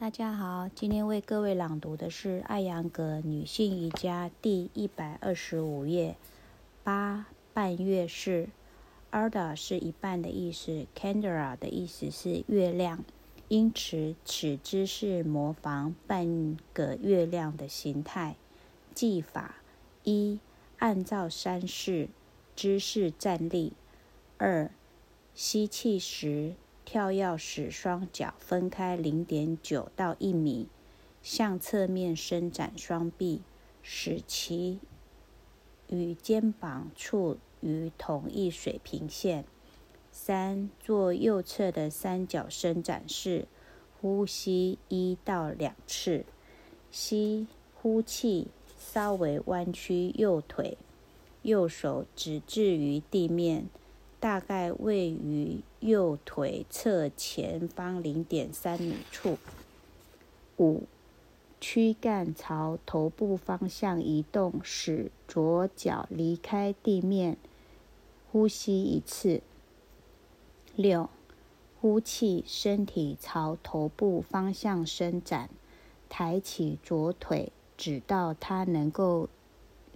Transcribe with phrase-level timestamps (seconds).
[0.00, 6.16] 大家好，今天为各位朗读的是艾扬格女性瑜伽第一百二十五页。
[6.82, 8.48] 八半月式
[9.10, 13.04] ，Arda 是一半的意思，Candra 的意思是月亮，
[13.48, 18.36] 因此此姿势模仿半个月亮的形态。
[18.94, 19.56] 技法
[20.04, 20.40] 一，
[20.78, 22.08] 按照三式
[22.56, 23.74] 姿势站立。
[24.38, 24.70] 二，
[25.34, 26.54] 吸气时。
[26.84, 30.68] 跳跃使双脚分开零点九到一米，
[31.22, 33.42] 向侧面伸展双臂，
[33.82, 34.80] 使其
[35.88, 39.44] 与肩膀处于同一水平线。
[40.10, 43.46] 三、做右侧的三角伸展式，
[44.00, 46.24] 呼吸一到两次，
[46.90, 50.76] 吸呼气，稍微弯曲右腿，
[51.42, 53.68] 右手指置于地面。
[54.20, 59.38] 大概位于右腿侧前方零点三米处。
[60.58, 60.82] 五，
[61.58, 67.38] 躯干朝头部方向移动，使左脚离开地面。
[68.30, 69.40] 呼吸一次。
[70.76, 71.08] 六，
[71.80, 75.48] 呼气，身体朝头部方向伸展，
[76.10, 79.30] 抬起左腿，直到它能够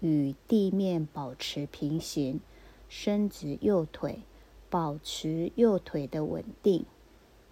[0.00, 2.40] 与地面保持平行。
[2.88, 4.20] 伸直右腿，
[4.70, 6.84] 保持右腿的稳定。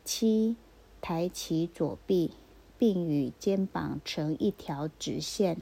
[0.04, 0.56] 七，
[1.00, 2.32] 抬起左臂，
[2.78, 5.58] 并与肩膀成一条直线。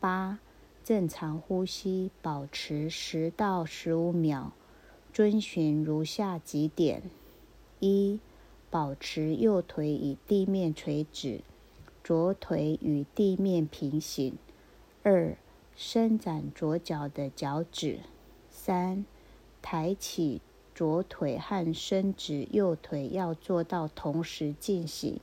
[0.00, 0.38] 八，
[0.84, 4.52] 正常呼吸，保持十到十五秒。
[5.12, 7.02] 遵循如下几点：
[7.80, 8.18] 一，
[8.70, 11.42] 保持右腿与地面垂直，
[12.02, 14.36] 左腿与地面平行。
[15.02, 15.36] 二，
[15.76, 18.00] 伸展左脚的脚趾。
[18.64, 19.04] 三，
[19.60, 20.40] 抬起
[20.72, 25.18] 左腿和伸直右腿要做到同时进行。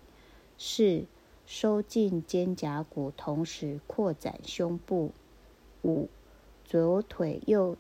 [0.58, 1.06] 四，
[1.46, 5.12] 收进肩胛骨，同时扩展胸部。
[5.84, 6.10] 五，
[6.66, 7.78] 左腿右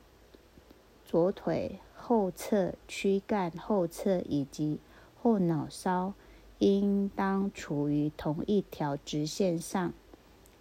[1.03, 4.79] 左腿后侧躯干后侧以及
[5.21, 6.13] 后脑勺
[6.59, 9.91] 应当处于同一条直线上。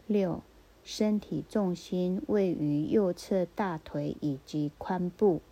[0.09, 0.43] 六。
[0.91, 5.43] 身体重心位于右侧大腿以及髋部。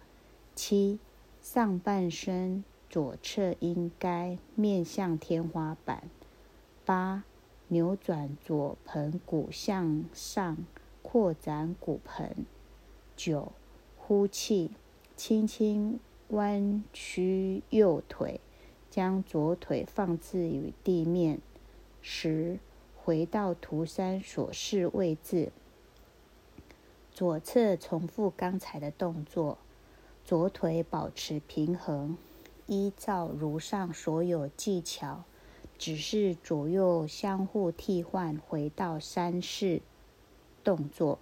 [0.54, 0.98] 七，
[1.42, 6.04] 上半身左侧应该面向天花板。
[6.86, 7.24] 八，
[7.68, 10.56] 扭转左盆骨向上，
[11.02, 12.46] 扩展骨盆。
[13.14, 13.52] 九，
[13.98, 14.70] 呼气，
[15.16, 18.40] 轻轻弯曲右腿，
[18.90, 21.40] 将左腿放置于地面。
[22.00, 22.58] 十。
[23.06, 25.52] 回到图三所示位置，
[27.12, 29.58] 左侧重复刚才的动作，
[30.24, 32.18] 左腿保持平衡，
[32.66, 35.22] 依照如上所有技巧，
[35.78, 39.82] 只是左右相互替换，回到三式
[40.64, 41.20] 动作。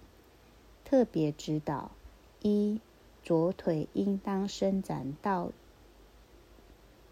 [0.83, 1.91] 特别指导：
[2.41, 2.81] 一，
[3.21, 5.51] 左腿应当伸展到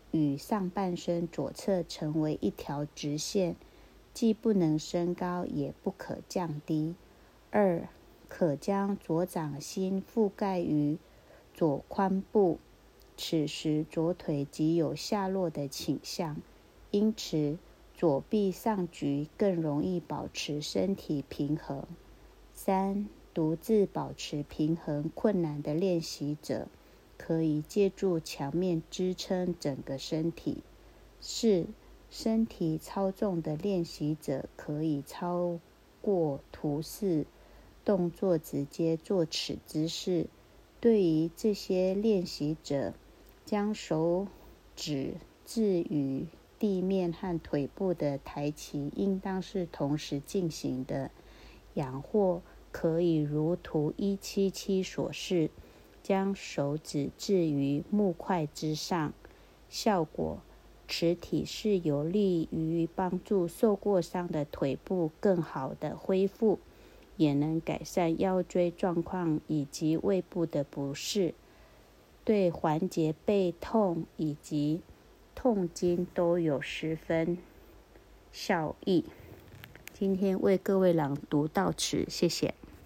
[0.09, 3.55] 与上半身左侧成为一条直线。
[4.13, 6.94] 既不能升高，也不可降低。
[7.50, 7.90] 二，
[8.29, 10.97] 可将左掌心覆盖于
[11.53, 12.59] 左髋部，
[13.18, 16.38] 此时左腿即有下落的倾向，
[16.91, 17.57] 因此
[17.96, 21.84] 左臂上举更容易保持身体平衡。
[22.53, 26.68] 三，独自保持平衡困难的练习者，
[27.18, 30.59] 可以借助墙面支撑整个身体。
[31.19, 31.66] 四。
[32.16, 35.57] 身体超重的练习者可以超
[36.00, 37.25] 过图示
[37.84, 40.28] 动作，直接做此姿势。
[40.79, 42.94] 对于这些练习者，
[43.46, 44.28] 将手
[44.75, 46.28] 指置于
[46.59, 51.09] 地面和腿部的抬起，应当是同时进行的。
[51.73, 55.50] 仰或可以如图一七七所示，
[56.03, 59.13] 将手指置于木块之上，
[59.68, 60.38] 效果。
[60.95, 66.59] 此体式有利于帮助受过伤的腿部更好的恢复，
[67.17, 71.34] 也能改善腰椎状况以及胃部的不适，
[72.23, 74.81] 对缓解背痛以及
[75.34, 77.39] 痛经都有十分
[78.31, 79.03] 效益。
[79.93, 82.53] 今天为各位朗读到此，谢谢。